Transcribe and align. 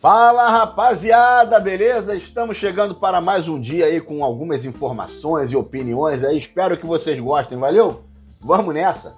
Fala 0.00 0.48
rapaziada, 0.48 1.60
beleza? 1.60 2.16
Estamos 2.16 2.56
chegando 2.56 2.94
para 2.94 3.20
mais 3.20 3.46
um 3.46 3.60
dia 3.60 3.84
aí 3.84 4.00
com 4.00 4.24
algumas 4.24 4.64
informações 4.64 5.52
e 5.52 5.56
opiniões 5.56 6.24
aí. 6.24 6.38
Espero 6.38 6.78
que 6.78 6.86
vocês 6.86 7.20
gostem, 7.20 7.58
valeu? 7.58 8.00
Vamos 8.40 8.72
nessa. 8.72 9.14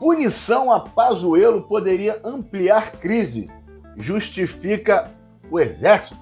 Punição 0.00 0.72
a 0.72 0.80
Pazuello 0.80 1.62
poderia 1.62 2.20
ampliar 2.24 2.90
crise. 2.90 3.48
Justifica 3.96 5.12
o 5.48 5.60
exército. 5.60 6.18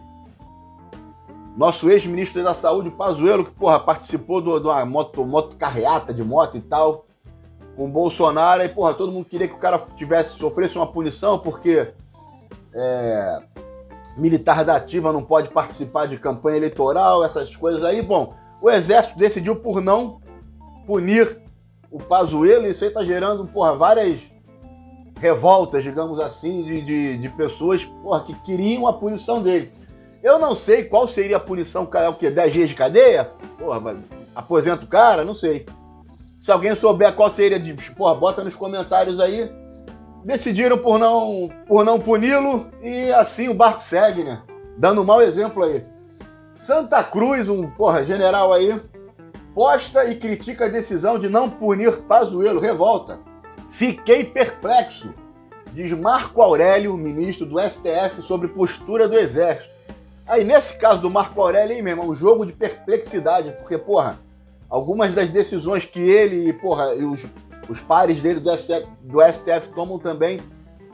Nosso 1.57 1.89
ex-ministro 1.89 2.45
da 2.45 2.55
Saúde, 2.55 2.91
Pazuello, 2.91 3.47
que 3.47 3.53
porra, 3.53 3.81
participou 3.81 4.43
de 4.43 4.51
uma 4.51 4.85
moto, 4.85 5.25
moto 5.25 5.57
carreata 5.57 6.13
de 6.13 6.23
moto 6.23 6.59
e 6.59 6.61
tal, 6.61 7.07
com 7.75 7.91
Bolsonaro, 7.91 8.63
e 8.63 8.69
porra, 8.69 8.93
todo 8.93 9.11
mundo 9.11 9.25
queria 9.25 9.49
que 9.49 9.55
o 9.55 9.59
cara 9.59 9.79
tivesse, 9.97 10.37
sofresse 10.37 10.77
uma 10.77 10.87
punição, 10.87 11.39
porque 11.39 11.95
é, 12.77 13.39
militar 14.17 14.65
da 14.65 14.77
ativa 14.77 15.13
não 15.13 15.23
pode 15.23 15.49
participar 15.49 16.07
de 16.07 16.19
campanha 16.19 16.59
eleitoral, 16.59 17.25
essas 17.25 17.55
coisas 17.57 17.83
aí. 17.83 18.03
Bom, 18.03 18.35
o 18.61 18.71
Exército 18.71 19.19
decidiu 19.19 19.57
por 19.57 19.81
não 19.81 20.21
punir 20.87 21.41
o 21.91 21.99
Pazuello, 21.99 22.67
e 22.67 22.71
isso 22.71 22.85
aí 22.85 22.91
tá 22.91 23.05
gerando, 23.05 23.47
porra, 23.47 23.75
várias 23.75 24.21
revoltas, 25.19 25.83
digamos 25.83 26.21
assim, 26.21 26.63
de, 26.63 26.83
de, 26.83 27.19
de 27.19 27.29
pessoas 27.31 27.83
porra, 28.03 28.23
que 28.23 28.35
queriam 28.43 28.87
a 28.87 28.93
punição 28.93 29.43
dele. 29.43 29.73
Eu 30.23 30.39
não 30.39 30.55
sei 30.55 30.85
qual 30.85 31.09
seria 31.09 31.37
a 31.37 31.41
punição, 31.41 31.85
o 31.85 32.15
quê? 32.15 32.31
10 32.31 32.53
dias 32.53 32.69
de 32.69 32.75
cadeia? 32.75 33.31
Porra, 33.59 33.97
aposenta 34.35 34.85
o 34.85 34.89
cara? 34.89 35.25
Não 35.25 35.35
sei. 35.35 35.67
Se 36.41 36.51
alguém 36.53 36.75
souber 36.75 37.15
qual 37.15 37.31
seria, 37.31 37.59
de, 37.59 37.73
porra, 37.93 38.15
bota 38.15 38.45
nos 38.45 38.57
comentários 38.57 39.19
aí 39.21 39.51
decidiram 40.27 40.77
por 40.77 40.99
não, 40.99 41.49
por 41.69 41.85
não 41.85 42.01
puni-lo 42.01 42.67
e 42.83 43.13
assim 43.13 43.49
o 43.49 43.55
barco 43.55 43.85
segue, 43.85 44.25
né? 44.25 44.43
Dando 44.77 45.01
um 45.01 45.05
mau 45.05 45.23
exemplo 45.23 45.63
aí. 45.63 45.85
Santa 46.51 47.03
Cruz, 47.05 47.49
um 47.49 47.71
porra, 47.71 48.05
general 48.05 48.53
aí, 48.53 48.77
posta 49.55 50.05
e 50.05 50.17
critica 50.17 50.65
a 50.65 50.69
decisão 50.69 51.17
de 51.17 51.29
não 51.29 51.49
punir 51.49 51.93
Pazuello. 52.03 52.59
Revolta. 52.59 53.21
Fiquei 53.71 54.25
perplexo. 54.25 55.15
Diz 55.73 55.93
Marco 55.93 56.43
Aurélio, 56.43 56.97
ministro 56.97 57.47
do 57.47 57.61
STF, 57.61 58.21
sobre 58.23 58.49
postura 58.49 59.09
do 59.09 59.17
Exército. 59.17 59.71
Aí, 60.27 60.43
nesse 60.43 60.77
caso 60.77 61.03
do 61.03 61.11
Marco 61.11 61.41
Aurélio, 61.41 61.77
aí 61.77 61.83
mesmo, 61.83 62.03
é 62.03 62.05
um 62.05 62.15
jogo 62.15 62.45
de 62.45 62.53
perplexidade, 62.53 63.53
porque, 63.61 63.79
porra, 63.79 64.19
algumas 64.69 65.15
das 65.15 65.29
decisões 65.29 65.85
que 65.85 66.01
ele, 66.01 66.53
porra, 66.55 66.95
e 66.95 67.05
os 67.05 67.27
os 67.69 67.81
pares 67.81 68.21
dele 68.21 68.41
do 68.41 68.51
STF, 68.57 68.87
do 69.03 69.21
STF 69.21 69.69
tomam 69.75 69.99
também, 69.99 70.41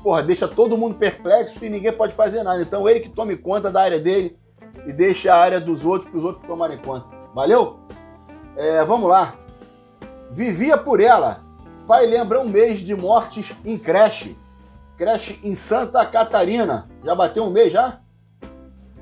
porra, 0.03 0.23
deixa 0.23 0.49
todo 0.49 0.77
mundo 0.77 0.97
perplexo 0.97 1.65
e 1.65 1.69
ninguém 1.69 1.93
pode 1.93 2.15
fazer 2.15 2.43
nada. 2.43 2.63
Então 2.63 2.89
ele 2.89 3.01
que 3.01 3.11
tome 3.11 3.37
conta 3.37 3.71
da 3.71 3.83
área 3.83 3.99
dele 3.99 4.39
e 4.87 4.93
deixa 4.93 5.33
a 5.33 5.39
área 5.39 5.61
dos 5.61 5.85
outros 5.85 6.11
para 6.11 6.19
os 6.19 6.25
outros 6.25 6.47
tomarem 6.47 6.79
conta. 6.79 7.07
Valeu? 7.35 7.81
É, 8.57 8.85
vamos 8.85 9.09
lá. 9.09 9.35
Vivia 10.31 10.77
por 10.77 11.01
ela. 11.01 11.43
Pai 11.87 12.07
lembra 12.07 12.41
um 12.41 12.49
mês 12.49 12.81
de 12.81 12.95
mortes 12.95 13.55
em 13.65 13.79
creche. 13.79 14.37
Creche 14.97 15.39
em 15.43 15.55
Santa 15.55 16.05
Catarina. 16.07 16.89
Já 17.05 17.15
bateu 17.15 17.45
um 17.45 17.51
mês 17.51 17.73
já? 17.73 18.01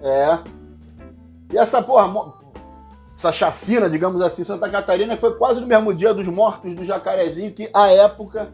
É. 0.03 0.39
E 1.53 1.59
essa 1.59 1.83
porra, 1.83 2.33
essa 3.21 3.33
chacina, 3.33 3.91
digamos 3.91 4.23
assim, 4.23 4.43
Santa 4.43 4.67
Catarina, 4.71 5.15
foi 5.15 5.35
quase 5.37 5.61
no 5.61 5.67
mesmo 5.67 5.93
dia 5.93 6.15
dos 6.15 6.27
mortos 6.27 6.73
do 6.73 6.87
Jacarezinho, 6.87 7.53
que 7.53 7.69
à 7.75 7.89
época 7.89 8.51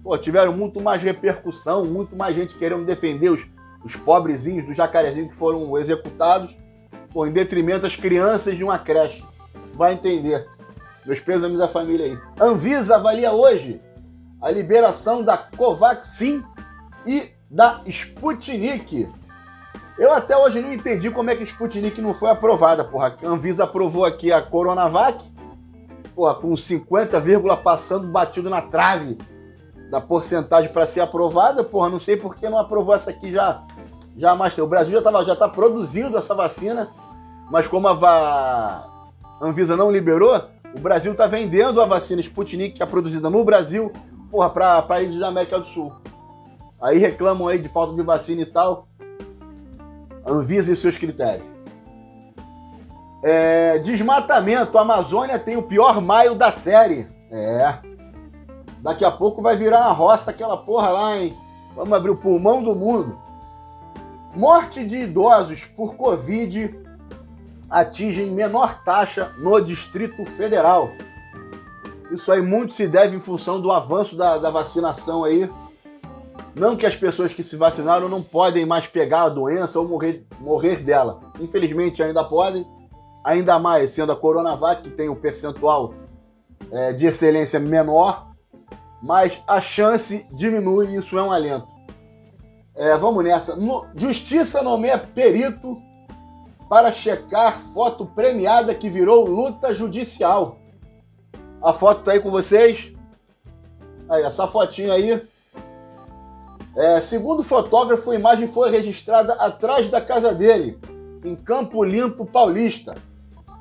pô, 0.00 0.16
tiveram 0.16 0.52
muito 0.52 0.80
mais 0.80 1.02
repercussão, 1.02 1.84
muito 1.84 2.14
mais 2.14 2.36
gente 2.36 2.54
querendo 2.54 2.84
defender 2.84 3.30
os, 3.30 3.44
os 3.84 3.96
pobrezinhos 3.96 4.64
do 4.64 4.72
Jacarezinho 4.72 5.28
que 5.28 5.34
foram 5.34 5.76
executados, 5.76 6.56
pô, 7.12 7.26
em 7.26 7.32
detrimento 7.32 7.80
das 7.80 7.96
crianças 7.96 8.56
de 8.56 8.62
uma 8.62 8.78
creche. 8.78 9.24
Vai 9.74 9.94
entender. 9.94 10.46
Meus 11.04 11.18
pêsames 11.18 11.60
à 11.60 11.66
família 11.66 12.06
aí. 12.06 12.18
Anvisa 12.40 12.96
avalia 12.96 13.32
hoje 13.32 13.80
a 14.40 14.50
liberação 14.50 15.24
da 15.24 15.36
Covaxin 15.36 16.44
e 17.04 17.30
da 17.50 17.80
Sputnik 17.86 19.08
eu 19.98 20.12
até 20.12 20.36
hoje 20.36 20.60
não 20.60 20.72
entendi 20.72 21.10
como 21.10 21.30
é 21.30 21.36
que 21.36 21.42
Sputnik 21.42 22.00
não 22.00 22.12
foi 22.12 22.30
aprovada, 22.30 22.84
porra. 22.84 23.16
A 23.22 23.26
Anvisa 23.26 23.64
aprovou 23.64 24.04
aqui 24.04 24.30
a 24.30 24.42
Coronavac, 24.42 25.24
porra, 26.14 26.34
com 26.34 26.56
50, 26.56 27.20
passando 27.62 28.08
batido 28.08 28.50
na 28.50 28.60
trave 28.60 29.18
da 29.90 30.00
porcentagem 30.00 30.70
para 30.72 30.86
ser 30.86 31.00
aprovada, 31.00 31.62
porra, 31.62 31.88
não 31.88 32.00
sei 32.00 32.16
por 32.16 32.34
que 32.34 32.48
não 32.48 32.58
aprovou 32.58 32.94
essa 32.94 33.10
aqui 33.10 33.32
já 33.32 33.62
já 34.16 34.34
mais 34.34 34.56
O 34.56 34.66
Brasil 34.66 34.94
já 34.94 35.02
tava 35.02 35.24
já 35.24 35.36
tá 35.36 35.48
produzindo 35.48 36.16
essa 36.16 36.34
vacina, 36.34 36.88
mas 37.50 37.66
como 37.66 37.86
a 37.86 38.86
Anvisa 39.40 39.76
não 39.76 39.90
liberou, 39.90 40.34
o 40.74 40.80
Brasil 40.80 41.14
tá 41.14 41.26
vendendo 41.26 41.80
a 41.80 41.86
vacina 41.86 42.20
Sputnik 42.20 42.76
que 42.76 42.82
é 42.82 42.86
produzida 42.86 43.30
no 43.30 43.44
Brasil, 43.44 43.92
porra, 44.30 44.50
para 44.50 44.82
países 44.82 45.18
da 45.18 45.28
América 45.28 45.58
do 45.58 45.66
Sul. 45.66 45.92
Aí 46.80 46.98
reclamam 46.98 47.48
aí 47.48 47.58
de 47.58 47.68
falta 47.68 47.94
de 47.94 48.02
vacina 48.02 48.42
e 48.42 48.46
tal. 48.46 48.88
Anvisa 50.26 50.72
e 50.72 50.76
seus 50.76 50.98
critérios. 50.98 51.46
É, 53.22 53.78
desmatamento. 53.78 54.76
A 54.76 54.82
Amazônia 54.82 55.38
tem 55.38 55.56
o 55.56 55.62
pior 55.62 56.00
maio 56.00 56.34
da 56.34 56.50
série. 56.50 57.08
É. 57.30 57.74
Daqui 58.80 59.04
a 59.04 59.10
pouco 59.10 59.40
vai 59.40 59.56
virar 59.56 59.80
uma 59.80 59.92
roça 59.92 60.30
aquela 60.30 60.56
porra 60.56 60.90
lá, 60.90 61.18
hein? 61.18 61.36
Vamos 61.74 61.92
abrir 61.92 62.10
o 62.10 62.16
pulmão 62.16 62.62
do 62.62 62.74
mundo. 62.74 63.18
Morte 64.34 64.84
de 64.84 64.96
idosos 64.98 65.64
por 65.64 65.94
Covid 65.94 66.78
atingem 67.70 68.30
menor 68.30 68.82
taxa 68.84 69.32
no 69.38 69.60
Distrito 69.60 70.24
Federal. 70.24 70.90
Isso 72.10 72.30
aí 72.30 72.40
muito 72.40 72.74
se 72.74 72.86
deve 72.86 73.16
em 73.16 73.20
função 73.20 73.60
do 73.60 73.72
avanço 73.72 74.16
da, 74.16 74.38
da 74.38 74.50
vacinação 74.50 75.24
aí 75.24 75.50
não 76.58 76.74
que 76.74 76.86
as 76.86 76.96
pessoas 76.96 77.34
que 77.34 77.42
se 77.42 77.54
vacinaram 77.54 78.08
não 78.08 78.22
podem 78.22 78.64
mais 78.64 78.86
pegar 78.86 79.24
a 79.24 79.28
doença 79.28 79.78
ou 79.78 79.86
morrer, 79.86 80.26
morrer 80.40 80.76
dela. 80.76 81.20
Infelizmente 81.38 82.02
ainda 82.02 82.24
podem, 82.24 82.66
ainda 83.22 83.58
mais 83.58 83.90
sendo 83.90 84.10
a 84.10 84.16
Coronavac, 84.16 84.80
que 84.80 84.88
tem 84.88 85.06
um 85.10 85.14
percentual 85.14 85.92
é, 86.72 86.94
de 86.94 87.06
excelência 87.06 87.60
menor, 87.60 88.26
mas 89.02 89.38
a 89.46 89.60
chance 89.60 90.26
diminui 90.32 90.86
e 90.86 90.96
isso 90.96 91.18
é 91.18 91.22
um 91.22 91.30
alento. 91.30 91.68
É, 92.74 92.96
vamos 92.96 93.22
nessa. 93.22 93.54
No, 93.54 93.86
Justiça 93.94 94.62
nomeia 94.62 94.96
perito 94.96 95.76
para 96.70 96.90
checar 96.90 97.60
foto 97.74 98.06
premiada 98.06 98.74
que 98.74 98.88
virou 98.88 99.26
luta 99.26 99.74
judicial. 99.74 100.58
A 101.62 101.74
foto 101.74 102.02
tá 102.02 102.12
aí 102.12 102.20
com 102.20 102.30
vocês. 102.30 102.92
Aí, 104.08 104.22
essa 104.22 104.48
fotinha 104.48 104.94
aí 104.94 105.22
é, 106.76 107.00
segundo 107.00 107.40
o 107.40 107.44
fotógrafo, 107.44 108.10
a 108.10 108.14
imagem 108.14 108.48
foi 108.48 108.70
registrada 108.70 109.32
atrás 109.34 109.88
da 109.88 109.98
casa 109.98 110.34
dele, 110.34 110.78
em 111.24 111.34
Campo 111.34 111.82
Limpo 111.82 112.26
Paulista. 112.26 112.94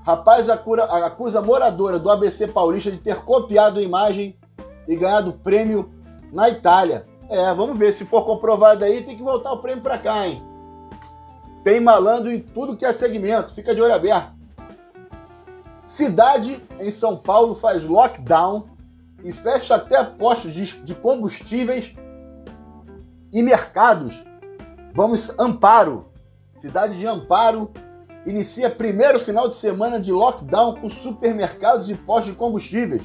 Rapaz 0.06 0.50
acura, 0.50 0.84
acusa 0.84 1.42
moradora 1.42 1.98
do 1.98 2.12
ABC 2.12 2.46
Paulista 2.48 2.92
de 2.92 2.98
ter 2.98 3.16
copiado 3.24 3.80
a 3.80 3.81
imagem 3.81 4.38
e 4.86 4.98
ganhado 4.98 5.31
prêmio 5.31 5.90
na 6.31 6.50
Itália. 6.50 7.08
É, 7.30 7.54
vamos 7.54 7.80
ver, 7.80 7.94
se 7.94 8.04
for 8.04 8.25
comprovado 8.25 8.84
aí, 8.84 9.02
tem 9.02 9.16
que 9.16 9.24
voltar 9.24 9.54
o 9.54 9.59
prêmio 9.59 9.81
para 9.81 9.98
cá, 9.98 10.28
hein? 10.28 10.44
Tem 11.64 11.80
malandro 11.80 12.30
em 12.30 12.42
tudo 12.42 12.75
que 12.75 12.86
é 12.86 12.94
segmento, 12.94 13.54
fica 13.54 13.74
de 13.74 13.81
olho 13.81 13.96
aberto. 13.96 14.36
Cidade 15.86 16.62
em 16.81 16.92
São 16.92 17.16
Paulo 17.16 17.56
faz 17.56 17.81
lockdown 17.84 18.68
e 19.24 19.31
fecha 19.31 19.75
até 19.75 20.04
postos 20.04 20.54
de 20.54 20.94
combustíveis 20.94 21.95
e 23.36 23.44
mercados. 23.44 24.24
Vamos 24.94 25.38
Amparo. 25.38 26.06
Cidade 26.56 26.98
de 26.98 27.06
Amparo 27.06 27.70
inicia 28.26 28.70
primeiro 28.70 29.20
final 29.20 29.50
de 29.50 29.56
semana 29.56 30.00
de 30.00 30.10
lockdown 30.10 30.76
com 30.76 30.90
supermercados 30.90 31.90
e 31.90 31.96
postos 31.96 32.32
de 32.32 32.38
combustíveis. 32.38 33.02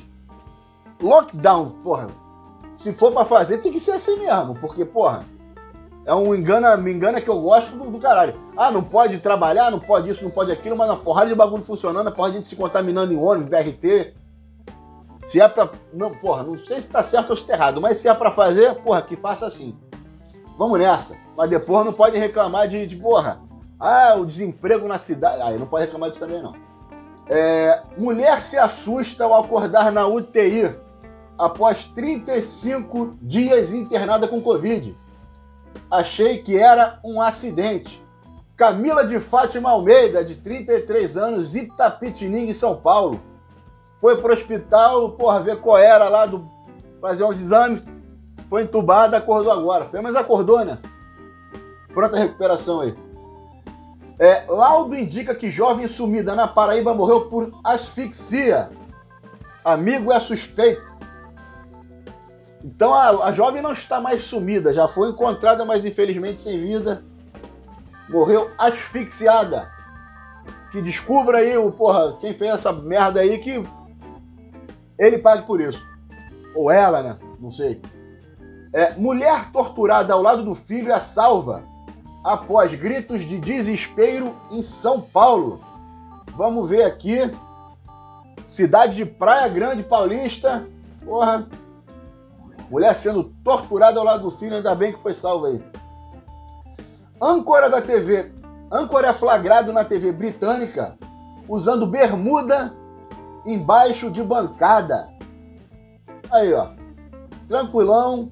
Lockdown, 1.02 1.70
porra. 1.82 2.06
Se 2.72 2.92
for 2.92 3.10
para 3.10 3.24
fazer, 3.24 3.58
tem 3.58 3.72
que 3.72 3.80
ser 3.80 3.90
assim 3.90 4.16
mesmo, 4.16 4.54
porque, 4.60 4.84
porra, 4.84 5.24
é 6.06 6.14
um 6.14 6.32
engana, 6.32 6.76
me 6.76 6.92
engana 6.92 7.20
que 7.20 7.28
eu 7.28 7.40
gosto 7.40 7.76
do, 7.76 7.90
do, 7.90 7.98
caralho. 7.98 8.34
Ah, 8.56 8.70
não 8.70 8.84
pode 8.84 9.18
trabalhar, 9.18 9.68
não 9.72 9.80
pode 9.80 10.08
isso, 10.08 10.22
não 10.22 10.30
pode 10.30 10.52
aquilo, 10.52 10.76
mas 10.76 10.88
uma 10.88 10.96
porrada 10.96 11.28
de 11.28 11.34
bagulho 11.34 11.64
funcionando, 11.64 12.06
a 12.06 12.12
porra 12.12 12.30
de 12.30 12.36
gente 12.36 12.48
se 12.48 12.54
contaminando 12.54 13.12
em 13.12 13.18
ônibus, 13.18 13.50
BRT. 13.50 14.14
Se 15.24 15.40
é 15.40 15.48
pra. 15.48 15.70
Não, 15.92 16.14
porra, 16.14 16.44
não 16.44 16.56
sei 16.56 16.80
se 16.80 16.88
tá 16.88 17.02
certo 17.02 17.30
ou 17.30 17.36
se 17.36 17.44
tá 17.44 17.54
errado, 17.54 17.80
mas 17.80 17.98
se 17.98 18.06
é 18.06 18.14
pra 18.14 18.30
fazer, 18.30 18.76
porra, 18.76 19.02
que 19.02 19.16
faça 19.16 19.44
assim. 19.44 19.76
Vamos 20.60 20.78
nessa. 20.78 21.16
Mas 21.34 21.48
depois 21.48 21.86
não 21.86 21.92
pode 21.94 22.18
reclamar 22.18 22.68
de, 22.68 22.86
de 22.86 22.94
porra. 22.94 23.40
Ah, 23.78 24.14
o 24.18 24.26
desemprego 24.26 24.86
na 24.86 24.98
cidade. 24.98 25.40
Aí 25.40 25.54
ah, 25.54 25.58
não 25.58 25.66
pode 25.66 25.86
reclamar 25.86 26.10
disso 26.10 26.20
também, 26.20 26.42
não. 26.42 26.54
É, 27.30 27.82
mulher 27.96 28.42
se 28.42 28.58
assusta 28.58 29.24
ao 29.24 29.42
acordar 29.42 29.90
na 29.90 30.06
UTI 30.06 30.76
após 31.38 31.86
35 31.86 33.16
dias 33.22 33.72
internada 33.72 34.28
com 34.28 34.42
Covid. 34.42 34.94
achei 35.90 36.42
que 36.42 36.58
era 36.58 37.00
um 37.02 37.22
acidente. 37.22 37.98
Camila 38.54 39.06
de 39.06 39.18
Fátima 39.18 39.70
Almeida, 39.70 40.22
de 40.22 40.34
33 40.34 41.16
anos, 41.16 41.56
Itapetininga, 41.56 42.50
em 42.50 42.54
São 42.54 42.76
Paulo. 42.76 43.18
Foi 43.98 44.20
pro 44.20 44.34
hospital, 44.34 45.12
porra, 45.12 45.40
ver 45.40 45.56
qual 45.56 45.78
era 45.78 46.10
lá, 46.10 46.26
do, 46.26 46.46
fazer 47.00 47.24
uns 47.24 47.40
exames. 47.40 47.82
Foi 48.50 48.64
entubada, 48.64 49.16
acordou 49.16 49.52
agora. 49.52 49.84
Pelo 49.84 50.02
menos 50.02 50.18
acordou, 50.18 50.64
né? 50.64 50.78
Pronta 51.94 52.18
recuperação 52.18 52.80
aí. 52.80 52.94
É, 54.18 54.44
laudo 54.48 54.96
indica 54.96 55.34
que 55.34 55.48
jovem 55.48 55.86
sumida 55.88 56.34
na 56.34 56.48
Paraíba 56.48 56.92
morreu 56.92 57.28
por 57.28 57.52
asfixia. 57.64 58.70
Amigo 59.64 60.12
é 60.12 60.18
suspeito. 60.18 60.82
Então 62.62 62.92
a, 62.92 63.28
a, 63.28 63.32
jovem 63.32 63.62
não 63.62 63.72
está 63.72 64.00
mais 64.00 64.24
sumida, 64.24 64.74
já 64.74 64.86
foi 64.86 65.08
encontrada, 65.08 65.64
mas 65.64 65.84
infelizmente 65.84 66.42
sem 66.42 66.60
vida. 66.60 67.02
Morreu 68.08 68.50
asfixiada. 68.58 69.70
Que 70.72 70.82
descubra 70.82 71.38
aí 71.38 71.56
o 71.56 71.70
porra, 71.72 72.16
quem 72.20 72.34
fez 72.34 72.52
essa 72.52 72.72
merda 72.72 73.20
aí 73.20 73.38
que 73.38 73.64
ele 74.98 75.18
pague 75.18 75.44
por 75.44 75.60
isso. 75.60 75.80
Ou 76.54 76.70
ela, 76.70 77.02
né? 77.02 77.16
Não 77.38 77.50
sei. 77.50 77.80
É, 78.72 78.94
mulher 78.94 79.50
torturada 79.50 80.14
ao 80.14 80.22
lado 80.22 80.44
do 80.44 80.54
filho 80.54 80.92
é 80.92 81.00
salva 81.00 81.64
após 82.22 82.72
gritos 82.74 83.22
de 83.22 83.38
desespero 83.38 84.34
em 84.50 84.62
São 84.62 85.00
Paulo. 85.00 85.60
Vamos 86.36 86.68
ver 86.68 86.84
aqui. 86.84 87.18
Cidade 88.48 88.94
de 88.94 89.04
Praia 89.04 89.48
Grande 89.48 89.82
Paulista. 89.82 90.66
Porra. 91.04 91.48
Mulher 92.70 92.94
sendo 92.94 93.24
torturada 93.42 93.98
ao 93.98 94.04
lado 94.04 94.30
do 94.30 94.30
filho, 94.30 94.54
ainda 94.54 94.74
bem 94.74 94.92
que 94.92 95.00
foi 95.00 95.14
salva 95.14 95.48
aí. 95.48 95.62
Âncora 97.20 97.68
da 97.68 97.82
TV. 97.82 98.32
Âncora 98.70 99.08
é 99.08 99.12
flagrado 99.12 99.72
na 99.72 99.84
TV 99.84 100.12
britânica 100.12 100.96
usando 101.48 101.84
bermuda 101.84 102.72
embaixo 103.44 104.08
de 104.08 104.22
bancada. 104.22 105.10
Aí, 106.30 106.52
ó. 106.54 106.68
Tranquilão. 107.48 108.30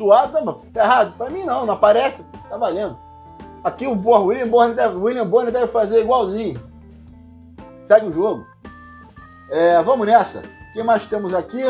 Suado, 0.00 0.62
tá 0.72 0.82
errado? 0.82 1.14
Pra 1.18 1.28
mim 1.28 1.44
não, 1.44 1.66
não 1.66 1.74
aparece. 1.74 2.24
Tá 2.48 2.56
valendo. 2.56 2.96
Aqui 3.62 3.86
o 3.86 3.92
William 3.92 4.48
Bonner 4.48 4.74
deve, 4.74 4.96
William 4.96 5.26
Bonner 5.26 5.52
deve 5.52 5.66
fazer 5.66 6.00
igualzinho. 6.00 6.58
Segue 7.82 8.06
o 8.06 8.10
jogo. 8.10 8.42
É, 9.50 9.82
vamos 9.82 10.06
nessa. 10.06 10.38
O 10.38 10.72
que 10.72 10.82
mais 10.82 11.04
temos 11.04 11.34
aqui? 11.34 11.62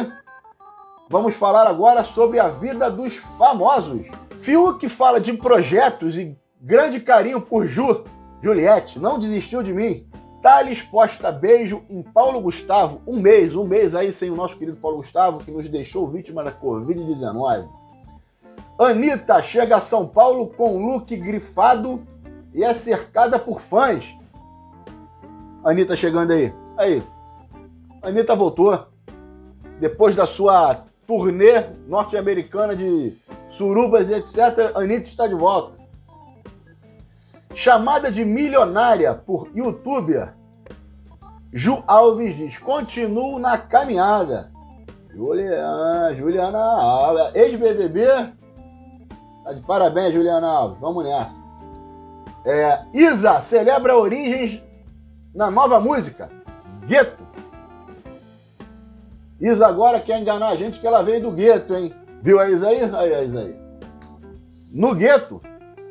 Vamos 1.08 1.34
falar 1.34 1.66
agora 1.66 2.04
sobre 2.04 2.38
a 2.38 2.46
vida 2.46 2.88
dos 2.88 3.16
famosos. 3.16 4.06
Fiuk 4.38 4.88
fala 4.88 5.20
de 5.20 5.32
projetos 5.32 6.16
e 6.16 6.38
grande 6.60 7.00
carinho 7.00 7.40
por 7.40 7.66
Ju. 7.66 8.04
Juliette, 8.40 9.00
não 9.00 9.18
desistiu 9.18 9.60
de 9.60 9.72
mim. 9.72 10.08
Thales 10.40 10.82
posta 10.82 11.32
beijo 11.32 11.82
em 11.90 12.00
Paulo 12.00 12.40
Gustavo. 12.40 13.02
Um 13.04 13.18
mês, 13.18 13.56
um 13.56 13.64
mês 13.64 13.92
aí 13.92 14.14
sem 14.14 14.30
o 14.30 14.36
nosso 14.36 14.56
querido 14.56 14.76
Paulo 14.76 14.98
Gustavo, 14.98 15.44
que 15.44 15.50
nos 15.50 15.66
deixou 15.66 16.08
vítima 16.08 16.44
da 16.44 16.52
Covid-19. 16.52 17.79
Anitta 18.80 19.42
chega 19.42 19.76
a 19.76 19.80
São 19.82 20.08
Paulo 20.08 20.46
com 20.46 20.86
look 20.86 21.14
grifado 21.14 22.02
e 22.54 22.64
é 22.64 22.72
cercada 22.72 23.38
por 23.38 23.60
fãs. 23.60 24.16
Anitta 25.62 25.94
chegando 25.94 26.32
aí. 26.32 26.50
Aí. 26.78 27.02
Anitta 28.00 28.34
voltou. 28.34 28.86
Depois 29.78 30.16
da 30.16 30.26
sua 30.26 30.84
turnê 31.06 31.60
norte-americana 31.86 32.74
de 32.74 33.18
surubas 33.50 34.08
e 34.08 34.14
etc., 34.14 34.74
Anitta 34.74 35.08
está 35.08 35.26
de 35.26 35.34
volta. 35.34 35.78
Chamada 37.54 38.10
de 38.10 38.24
milionária 38.24 39.12
por 39.12 39.50
youtuber. 39.54 40.32
Ju 41.52 41.84
Alves 41.86 42.34
diz: 42.34 42.56
continuo 42.56 43.38
na 43.38 43.58
caminhada. 43.58 44.50
Juliana, 45.12 46.14
Juliana 46.14 47.30
ex-BBB, 47.34 48.39
Tá 49.50 49.54
de 49.54 49.62
parabéns, 49.62 50.14
Juliana 50.14 50.46
Alves. 50.46 50.78
Vamos 50.78 51.02
nessa. 51.02 51.34
É, 52.44 52.84
Isa 52.94 53.40
celebra 53.40 53.96
origens 53.96 54.62
na 55.34 55.50
nova 55.50 55.80
música, 55.80 56.30
Gueto. 56.86 57.20
Isa 59.40 59.66
agora 59.66 59.98
quer 59.98 60.20
enganar 60.20 60.50
a 60.50 60.56
gente 60.56 60.78
que 60.78 60.86
ela 60.86 61.02
veio 61.02 61.22
do 61.22 61.32
gueto, 61.32 61.74
hein? 61.74 61.92
Viu 62.22 62.38
a 62.38 62.48
Isa 62.48 62.68
aí? 62.68 62.80
Aí, 62.94 63.14
a 63.14 63.24
Isa 63.24 63.40
aí. 63.40 63.60
No 64.70 64.94
gueto, 64.94 65.40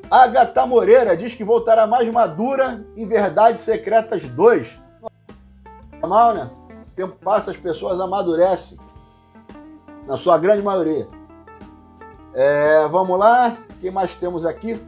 Agatha 0.09 0.65
Moreira 0.65 1.17
diz 1.17 1.35
que 1.35 1.43
voltará 1.43 1.85
mais 1.85 2.09
madura 2.09 2.85
em 2.95 3.05
Verdades 3.05 3.61
Secretas 3.61 4.23
2. 4.23 4.79
Normal, 5.99 6.33
né? 6.33 6.49
O 6.87 6.91
tempo 6.91 7.17
passa, 7.17 7.51
as 7.51 7.57
pessoas 7.57 7.99
amadurecem. 7.99 8.79
Na 10.07 10.17
sua 10.17 10.37
grande 10.37 10.61
maioria. 10.61 11.18
É, 12.41 12.87
vamos 12.87 13.19
lá, 13.19 13.57
o 13.69 13.73
que 13.81 13.91
mais 13.91 14.15
temos 14.15 14.45
aqui? 14.45 14.81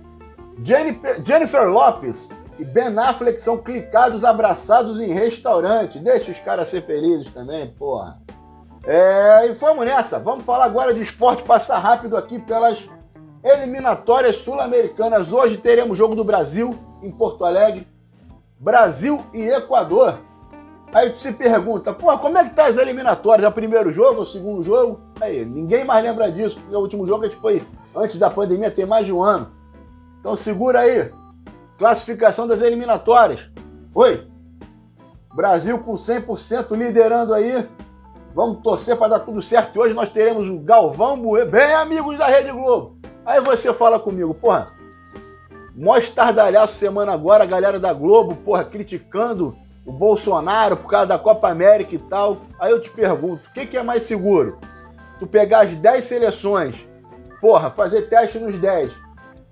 Jennifer, 0.64 1.22
Jennifer 1.22 1.68
Lopes 1.68 2.30
e 2.58 2.64
Ben 2.64 2.98
Affleck 2.98 3.42
são 3.42 3.58
clicados 3.58 4.24
abraçados 4.24 5.02
em 5.02 5.12
restaurante. 5.12 6.00
Deixa 6.00 6.32
os 6.32 6.40
caras 6.40 6.70
ser 6.70 6.86
felizes 6.86 7.28
também, 7.34 7.68
porra. 7.72 8.22
É, 8.86 9.48
e 9.48 9.54
vamos 9.56 9.84
nessa. 9.84 10.18
Vamos 10.18 10.46
falar 10.46 10.64
agora 10.64 10.94
de 10.94 11.02
esporte, 11.02 11.44
passar 11.44 11.80
rápido 11.80 12.16
aqui 12.16 12.40
pelas 12.40 12.88
eliminatórias 13.44 14.38
sul-americanas. 14.38 15.34
Hoje 15.34 15.58
teremos 15.58 15.98
jogo 15.98 16.16
do 16.16 16.24
Brasil 16.24 16.74
em 17.04 17.12
Porto 17.12 17.44
Alegre. 17.44 17.86
Brasil 18.58 19.26
e 19.34 19.42
Equador. 19.50 20.20
Aí 20.94 21.10
tu 21.10 21.20
se 21.20 21.32
pergunta, 21.32 21.94
pô, 21.94 22.18
como 22.18 22.38
é 22.38 22.44
que 22.44 22.54
tá 22.56 22.66
as 22.66 22.78
eliminatórias? 22.78 23.46
É 23.46 23.48
o 23.48 23.54
primeiro 23.54 23.92
jogo, 23.92 24.20
é 24.20 24.24
o 24.24 24.26
segundo 24.26 24.62
jogo? 24.62 25.00
Aí, 25.22 25.46
ninguém 25.46 25.86
mais 25.86 26.04
lembra 26.04 26.30
disso, 26.30 26.60
porque 26.60 26.76
o 26.76 26.80
último 26.80 27.08
jogo 27.08 27.24
a 27.24 27.30
gente 27.30 27.40
foi 27.40 27.66
antes 27.96 28.18
da 28.18 28.30
pandemia, 28.30 28.70
tem 28.70 28.86
mais 28.86 29.06
de 29.06 29.14
um 29.14 29.24
ano. 29.24 29.50
Então 30.20 30.36
segura 30.36 30.82
aí. 30.82 31.12
Classificação 31.78 32.46
das 32.46 32.62
eliminatórias. 32.62 33.40
Oi. 33.96 34.28
Brasil 35.34 35.80
com 35.80 35.94
100% 35.94 36.76
liderando 36.76 37.34
aí. 37.34 37.68
Vamos 38.36 38.62
torcer 38.62 38.98
para 38.98 39.10
dar 39.10 39.20
tudo 39.22 39.42
certo. 39.42 39.76
E 39.76 39.80
hoje 39.80 39.94
nós 39.94 40.10
teremos 40.10 40.48
o 40.48 40.60
Galvão 40.60 41.18
Bueno, 41.18 41.50
bem 41.50 41.74
amigos 41.74 42.18
da 42.18 42.28
Rede 42.28 42.52
Globo. 42.52 42.98
Aí 43.26 43.40
você 43.40 43.74
fala 43.74 44.00
comigo, 44.00 44.34
porra, 44.34 44.68
mó 45.76 45.98
estardalhaço 45.98 46.76
semana 46.76 47.14
agora, 47.14 47.44
a 47.44 47.48
galera 47.48 47.80
da 47.80 47.94
Globo, 47.94 48.36
porra, 48.36 48.64
criticando 48.64 49.56
o 49.86 49.92
Bolsonaro 49.92 50.78
por 50.78 50.90
causa 50.90 51.08
da 51.08 51.20
Copa 51.20 51.50
América 51.50 51.96
e 51.96 52.00
tal. 52.00 52.38
Aí 52.60 52.72
eu 52.72 52.82
te 52.82 52.90
pergunto, 52.90 53.48
o 53.48 53.54
que, 53.54 53.66
que 53.66 53.78
é 53.78 53.84
mais 53.84 54.04
seguro? 54.04 54.58
Tu 55.20 55.28
pegar 55.28 55.62
as 55.62 55.76
10 55.76 56.04
seleções, 56.04 56.76
porra, 57.40 57.70
fazer 57.70 58.04
teste 58.04 58.40
nos 58.40 58.58
10 58.58 58.92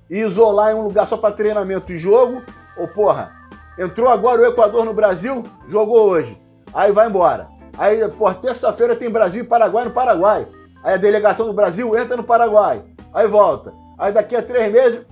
e 0.10 0.20
isolar 0.20 0.72
em 0.72 0.76
um 0.76 0.84
lugar 0.84 1.08
só 1.08 1.18
para 1.18 1.36
treinamento 1.36 1.92
e 1.92 1.98
jogo? 1.98 2.42
Ou, 2.78 2.88
porra, 2.88 3.32
entrou 3.78 4.10
agora 4.10 4.42
o 4.42 4.46
Equador 4.46 4.86
no 4.86 4.94
Brasil, 4.94 5.46
jogou 5.68 6.10
hoje, 6.10 6.40
aí 6.74 6.92
vai 6.92 7.08
embora. 7.08 7.48
Aí, 7.78 8.08
porra, 8.10 8.36
terça-feira 8.36 8.96
tem 8.96 9.10
Brasil 9.10 9.44
e 9.44 9.48
Paraguai 9.48 9.86
no 9.86 9.92
Paraguai. 9.92 10.48
Aí 10.84 10.94
a 10.94 10.98
delegação 10.98 11.46
do 11.46 11.54
Brasil 11.54 11.98
entra 11.98 12.18
no 12.18 12.24
Paraguai, 12.24 12.84
aí 13.14 13.28
volta. 13.28 13.74
Aí 13.98 14.12
daqui 14.12 14.36
a 14.36 14.42
três 14.42 14.72
meses 14.72 15.06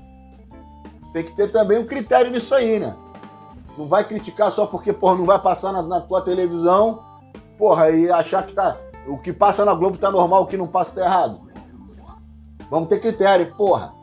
tem 1.13 1.24
que 1.24 1.36
ter 1.36 1.51
também 1.51 1.77
um 1.77 1.86
critério 1.86 2.31
nisso 2.31 2.53
aí, 2.55 2.79
né? 2.79 2.95
Não 3.77 3.88
vai 3.88 4.03
criticar 4.03 4.51
só 4.51 4.65
porque, 4.65 4.91
porra, 4.91 5.15
não 5.15 5.25
vai 5.25 5.39
passar 5.39 5.72
na, 5.72 5.84
na 5.84 6.01
tua 6.01 6.22
televisão, 6.22 7.03
porra, 7.57 7.91
e 7.91 8.10
achar 8.10 8.46
que 8.46 8.53
tá. 8.53 8.77
O 9.07 9.17
que 9.17 9.31
passa 9.31 9.63
na 9.63 9.74
Globo 9.74 9.98
tá 9.98 10.12
normal, 10.12 10.43
o 10.43 10.48
que 10.48 10.57
não 10.57 10.67
passa 10.67 10.96
tá 10.96 11.05
errado. 11.05 11.48
Vamos 12.69 12.89
ter 12.89 13.00
critério, 13.00 13.53
porra. 13.55 13.93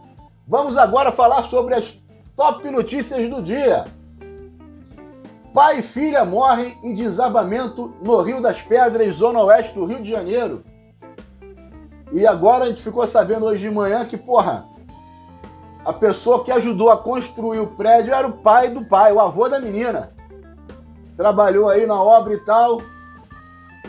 Vamos 0.47 0.77
agora 0.77 1.13
falar 1.13 1.43
sobre 1.45 1.75
as 1.75 1.99
top 2.37 2.71
notícias 2.71 3.29
do 3.29 3.43
dia. 3.43 3.85
Pai 5.53 5.81
e 5.81 5.83
filha 5.83 6.25
morrem 6.25 6.79
em 6.83 6.95
desabamento 6.95 7.95
no 8.01 8.21
Rio 8.23 8.41
das 8.41 8.63
Pedras, 8.63 9.17
zona 9.17 9.41
oeste 9.43 9.75
do 9.75 9.85
Rio 9.85 10.03
de 10.03 10.11
Janeiro. 10.11 10.65
E 12.13 12.27
agora 12.27 12.65
a 12.65 12.69
gente 12.69 12.83
ficou 12.83 13.07
sabendo 13.07 13.47
hoje 13.47 13.69
de 13.69 13.75
manhã 13.75 14.05
que, 14.05 14.17
porra, 14.17 14.69
a 15.85 15.93
pessoa 15.93 16.43
que 16.43 16.51
ajudou 16.51 16.91
a 16.91 16.97
construir 16.97 17.61
o 17.61 17.67
prédio 17.67 18.15
era 18.15 18.27
o 18.27 18.39
pai 18.39 18.69
do 18.71 18.85
pai, 18.87 19.13
o 19.13 19.21
avô 19.21 19.49
da 19.49 19.61
menina. 19.61 20.13
Trabalhou 21.17 21.69
aí 21.69 21.87
na 21.87 22.03
obra 22.03 22.33
e 22.33 22.39
tal, 22.39 22.81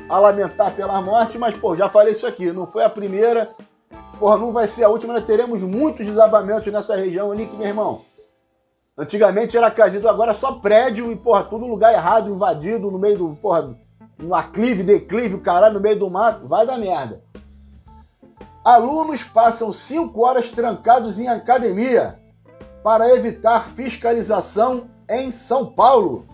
a 0.10 0.20
lamentar 0.20 0.76
pela 0.76 1.02
morte, 1.02 1.38
mas, 1.38 1.56
pô, 1.58 1.76
já 1.76 1.90
falei 1.90 2.14
isso 2.14 2.28
aqui, 2.28 2.52
não 2.52 2.68
foi 2.68 2.84
a 2.84 2.90
primeira, 2.90 3.50
porra, 4.20 4.38
não 4.38 4.52
vai 4.52 4.68
ser 4.68 4.84
a 4.84 4.90
última, 4.90 5.14
nós 5.14 5.26
teremos 5.26 5.62
muitos 5.64 6.06
desabamentos 6.06 6.72
nessa 6.72 6.96
região 6.96 7.32
ali, 7.32 7.48
que, 7.48 7.56
meu 7.56 7.68
irmão, 7.68 8.02
antigamente 8.98 9.58
era 9.58 9.72
casito, 9.72 10.08
agora 10.08 10.32
é 10.32 10.36
só 10.36 10.54
prédio 10.54 11.12
e, 11.12 11.16
porra, 11.16 11.46
tudo 11.46 11.66
lugar 11.66 11.94
errado, 11.94 12.30
invadido, 12.30 12.92
no 12.92 13.00
meio 13.00 13.18
do, 13.18 13.36
porra, 13.36 13.76
no 14.20 14.36
aclive, 14.36 14.84
declive, 14.84 15.36
o 15.36 15.42
caralho, 15.42 15.76
no 15.76 15.82
meio 15.82 15.98
do 15.98 16.10
mato, 16.10 16.48
vai 16.48 16.66
dar 16.66 16.78
merda. 16.78 17.25
Alunos 18.66 19.24
passam 19.24 19.72
cinco 19.72 20.26
horas 20.26 20.50
trancados 20.50 21.20
em 21.20 21.28
academia 21.28 22.20
para 22.84 23.14
evitar 23.14 23.68
fiscalização 23.68 24.90
em 25.08 25.32
São 25.32 25.68
Paulo. 25.68 26.26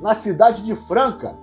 Na 0.00 0.14
cidade 0.14 0.62
de 0.62 0.74
Franca, 0.74 1.36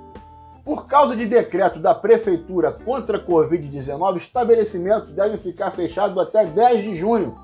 por 0.63 0.87
causa 0.87 1.15
de 1.15 1.27
decreto 1.27 1.77
da 1.77 1.93
Prefeitura 1.93 2.71
contra 2.71 3.19
a 3.19 3.23
Covid-19, 3.23 4.17
estabelecimentos 4.17 5.11
devem 5.11 5.37
ficar 5.37 5.69
fechados 5.69 6.17
até 6.17 6.47
10 6.47 6.81
de 6.81 6.95
junho. 6.95 7.37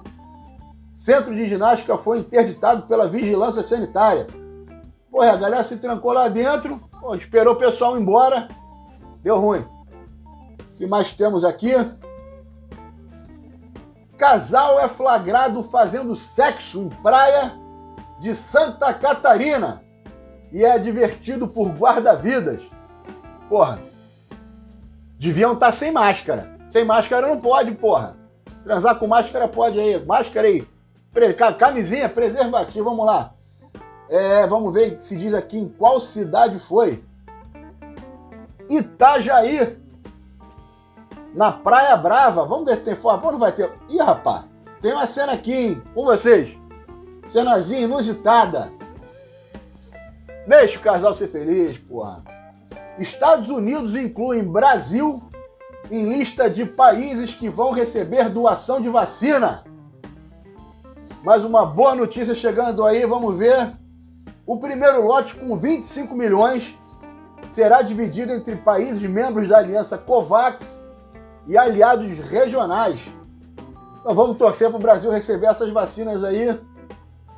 Centro 0.90 1.36
de 1.36 1.46
ginástica 1.46 1.96
foi 1.96 2.18
interditado 2.18 2.88
pela 2.88 3.08
vigilância 3.08 3.62
sanitária. 3.62 4.26
Pô, 5.12 5.22
a 5.22 5.36
galera 5.36 5.64
se 5.64 5.78
trancou 5.78 6.12
lá 6.12 6.28
dentro, 6.28 6.82
pô, 7.00 7.14
esperou 7.14 7.54
o 7.54 7.60
pessoal 7.60 8.00
embora, 8.00 8.48
deu 9.22 9.40
ruim. 9.40 9.64
O 10.74 10.78
que 10.78 10.88
mais 10.88 11.14
temos 11.14 11.46
aqui? 11.46 11.76
Casal 14.22 14.80
é 14.80 14.88
flagrado 14.88 15.64
fazendo 15.64 16.16
sexo 16.16 16.80
em 16.80 16.90
praia 16.90 17.54
de 18.20 18.36
Santa 18.36 18.94
Catarina 18.94 19.84
e 20.52 20.64
é 20.64 20.74
advertido 20.74 21.48
por 21.48 21.70
guarda-vidas. 21.70 22.62
Porra, 23.50 23.80
deviam 25.18 25.54
estar 25.54 25.72
tá 25.72 25.74
sem 25.74 25.92
máscara. 25.92 26.56
Sem 26.70 26.86
máscara 26.86 27.30
não 27.30 27.42
pode, 27.42 27.72
porra. 27.72 28.16
Transar 28.64 29.00
com 29.00 29.08
máscara 29.08 29.48
pode 29.48 29.80
aí. 29.80 30.06
Máscara 30.06 30.48
aí. 30.48 30.68
Camisinha, 31.58 32.08
preservativo, 32.08 32.92
vamos 32.92 33.08
lá. 33.08 33.34
É, 34.08 34.46
vamos 34.46 34.72
ver 34.72 35.00
se 35.02 35.18
diz 35.18 35.34
aqui 35.34 35.58
em 35.58 35.68
qual 35.68 36.00
cidade 36.00 36.60
foi. 36.60 37.04
Itajaí. 38.70 39.81
Na 41.34 41.52
Praia 41.52 41.96
Brava. 41.98 42.46
Vamos 42.46 42.66
ver 42.66 42.78
se 42.78 42.84
tem 42.84 42.96
foto. 42.96 43.22
Pô, 43.22 43.32
não 43.32 43.40
vai 43.40 43.52
ter. 43.52 43.72
Ih, 43.90 44.00
rapaz. 44.00 44.46
Tem 44.82 44.94
uma 44.94 45.08
cena 45.08 45.34
aqui, 45.34 45.54
hein? 45.54 45.84
Com 45.94 46.06
vocês. 46.06 46.58
Cenazinha 47.28 47.82
inusitada. 47.82 48.72
Deixa 50.48 50.80
o 50.80 50.82
casal 50.82 51.16
ser 51.16 51.28
feliz, 51.28 51.78
porra. 51.78 52.24
Estados 52.98 53.50
Unidos 53.50 53.96
incluem 53.96 54.44
Brasil 54.44 55.22
em 55.90 56.10
lista 56.10 56.50
de 56.50 56.66
países 56.66 57.36
que 57.36 57.50
vão 57.50 57.72
receber 57.72 58.30
doação 58.30 58.82
de 58.82 58.90
vacina. 58.90 59.64
Mais 61.24 61.44
uma 61.44 61.66
boa 61.66 61.94
notícia 61.94 62.34
chegando 62.34 62.84
aí, 62.84 63.06
vamos 63.06 63.36
ver. 63.36 63.72
O 64.46 64.58
primeiro 64.58 65.06
lote 65.06 65.36
com 65.36 65.56
25 65.56 66.16
milhões 66.16 66.76
será 67.48 67.82
dividido 67.82 68.34
entre 68.34 68.56
países 68.56 69.02
membros 69.04 69.48
da 69.48 69.58
aliança 69.58 69.98
COVAX 69.98 70.82
e 71.48 71.58
aliados 71.58 72.18
regionais. 72.18 73.02
Então 74.00 74.16
vamos 74.16 74.38
torcer 74.38 74.70
para 74.70 74.78
o 74.78 74.82
Brasil 74.82 75.12
receber 75.12 75.48
essas 75.48 75.70
vacinas 75.70 76.24
aí 76.24 76.60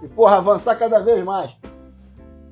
e, 0.01 0.07
porra, 0.07 0.37
avançar 0.37 0.75
cada 0.75 0.99
vez 0.99 1.23
mais. 1.23 1.55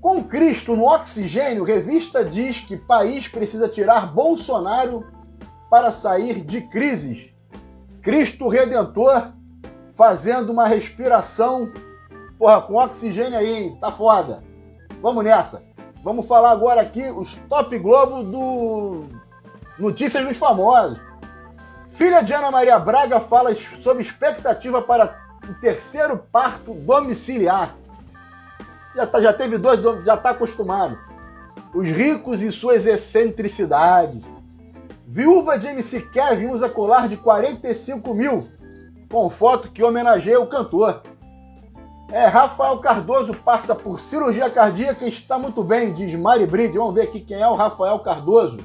Com 0.01 0.24
Cristo 0.24 0.75
no 0.75 0.86
oxigênio, 0.86 1.63
revista 1.63 2.25
diz 2.25 2.60
que 2.60 2.75
país 2.75 3.27
precisa 3.27 3.70
tirar 3.70 4.13
Bolsonaro 4.13 5.05
para 5.70 5.91
sair 5.91 6.41
de 6.41 6.62
crises. 6.62 7.29
Cristo 8.01 8.48
Redentor 8.48 9.31
fazendo 9.93 10.51
uma 10.51 10.67
respiração, 10.67 11.72
porra, 12.38 12.62
com 12.62 12.75
oxigênio 12.75 13.38
aí, 13.38 13.63
hein? 13.63 13.77
Tá 13.79 13.91
foda. 13.91 14.43
Vamos 15.01 15.24
nessa. 15.24 15.63
Vamos 16.03 16.25
falar 16.25 16.51
agora 16.51 16.81
aqui 16.81 17.03
os 17.12 17.36
top 17.48 17.77
Globo 17.77 18.24
do 18.24 19.05
Notícias 19.77 20.27
dos 20.27 20.38
Famosos. 20.38 21.00
Filha 21.91 22.21
de 22.21 22.33
Ana 22.33 22.51
Maria 22.51 22.79
Braga 22.79 23.19
fala 23.19 23.53
sobre 23.55 24.01
expectativa 24.01 24.81
para 24.81 25.17
o 25.50 25.53
terceiro 25.55 26.17
parto 26.17 26.74
domiciliar 26.74 27.75
já, 28.95 29.07
tá, 29.07 29.21
já 29.21 29.33
teve 29.33 29.57
dois, 29.57 29.79
já 30.05 30.15
está 30.15 30.31
acostumado. 30.31 30.98
Os 31.74 31.88
ricos 31.88 32.41
e 32.41 32.51
suas 32.51 32.86
excentricidades. 32.86 34.21
Viúva 35.07 35.57
de 35.57 35.67
MC 35.67 36.01
Kevin 36.10 36.48
usa 36.48 36.69
colar 36.69 37.07
de 37.07 37.17
45 37.17 38.13
mil, 38.13 38.48
com 39.10 39.29
foto 39.29 39.69
que 39.69 39.83
homenageia 39.83 40.39
o 40.39 40.48
cantor. 40.48 41.03
É, 42.12 42.25
Rafael 42.25 42.77
Cardoso 42.79 43.33
passa 43.33 43.74
por 43.74 44.01
cirurgia 44.01 44.50
cardíaca 44.50 45.05
e 45.05 45.10
está 45.10 45.39
muito 45.39 45.63
bem, 45.63 45.93
diz 45.93 46.13
Mari 46.13 46.45
Bride. 46.45 46.77
Vamos 46.77 46.93
ver 46.93 47.03
aqui 47.03 47.21
quem 47.21 47.39
é 47.39 47.48
o 47.48 47.55
Rafael 47.55 48.00
Cardoso. 48.00 48.60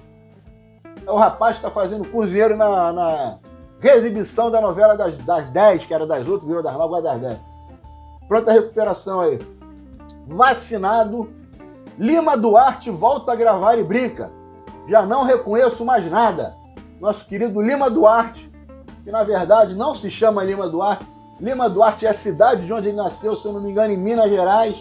O 1.06 1.16
rapaz 1.16 1.56
está 1.56 1.70
fazendo 1.70 2.04
cozinheiro 2.08 2.56
na, 2.56 2.92
na 2.92 3.38
reexibição 3.80 4.50
da 4.50 4.60
novela 4.60 4.96
das, 4.96 5.16
das 5.18 5.44
10, 5.50 5.86
que 5.86 5.94
era 5.94 6.06
das 6.06 6.26
outras, 6.26 6.46
virou 6.46 6.62
das 6.62 6.72
9, 6.72 6.84
agora 6.84 7.02
das 7.02 7.20
10. 7.20 7.38
Pronta 8.28 8.52
recuperação 8.52 9.20
aí 9.20 9.38
vacinado. 10.26 11.30
Lima 11.98 12.36
Duarte 12.36 12.90
volta 12.90 13.32
a 13.32 13.36
gravar 13.36 13.78
e 13.78 13.84
brinca. 13.84 14.30
Já 14.88 15.06
não 15.06 15.22
reconheço 15.22 15.84
mais 15.84 16.10
nada. 16.10 16.56
Nosso 17.00 17.24
querido 17.24 17.60
Lima 17.62 17.90
Duarte, 17.90 18.50
que 19.04 19.10
na 19.10 19.22
verdade 19.22 19.74
não 19.74 19.94
se 19.94 20.10
chama 20.10 20.44
Lima 20.44 20.68
Duarte. 20.68 21.06
Lima 21.40 21.68
Duarte 21.68 22.06
é 22.06 22.10
a 22.10 22.14
cidade 22.14 22.66
de 22.66 22.72
onde 22.72 22.88
ele 22.88 22.96
nasceu, 22.96 23.36
se 23.36 23.46
eu 23.46 23.52
não 23.52 23.62
me 23.62 23.70
engano, 23.70 23.92
em 23.92 23.96
Minas 23.96 24.30
Gerais. 24.30 24.76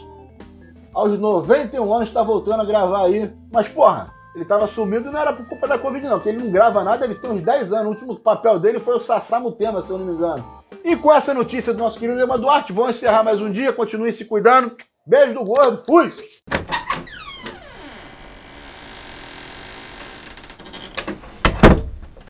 Aos 0.93 1.17
91 1.19 1.93
anos 1.93 2.07
está 2.07 2.23
voltando 2.23 2.61
a 2.61 2.65
gravar 2.65 3.03
aí. 3.03 3.33
Mas 3.51 3.67
porra, 3.67 4.07
ele 4.35 4.43
estava 4.43 4.67
sumido 4.67 5.09
e 5.09 5.11
não 5.11 5.19
era 5.19 5.31
por 5.31 5.45
culpa 5.47 5.65
da 5.65 5.79
Covid, 5.79 6.05
não, 6.05 6.17
porque 6.17 6.27
ele 6.27 6.43
não 6.43 6.51
grava 6.51 6.83
nada, 6.83 7.07
deve 7.07 7.15
ter 7.15 7.27
uns 7.27 7.41
10 7.41 7.71
anos. 7.71 7.85
O 7.85 7.89
último 7.91 8.19
papel 8.19 8.59
dele 8.59 8.81
foi 8.81 8.97
o 8.97 8.99
Sassamo 8.99 9.53
Tema, 9.53 9.81
se 9.81 9.89
eu 9.89 9.97
não 9.97 10.05
me 10.05 10.13
engano. 10.13 10.45
E 10.83 10.95
com 10.97 11.11
essa 11.11 11.33
notícia 11.33 11.73
do 11.73 11.79
nosso 11.79 11.97
querido 11.97 12.19
Lima 12.19 12.37
Duarte, 12.37 12.73
vamos 12.73 12.97
encerrar 12.97 13.23
mais 13.23 13.39
um 13.39 13.49
dia. 13.49 13.71
Continue 13.71 14.11
se 14.11 14.25
cuidando. 14.25 14.75
Beijo 15.07 15.33
do 15.33 15.43
gordo, 15.45 15.83
fui! 15.85 16.11